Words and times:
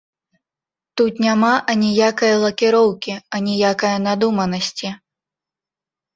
Тут 1.01 1.19
няма 1.25 1.51
аніякае 1.73 2.31
лакіроўкі, 2.45 3.13
аніякае 3.41 3.93
надуманасці. 4.09 4.89